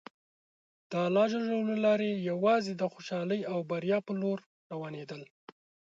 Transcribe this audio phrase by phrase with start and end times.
[0.91, 1.27] د الله
[1.69, 4.39] له لارې یوازې د خوشحالۍ او بریا په لور
[4.73, 5.21] روانېدل.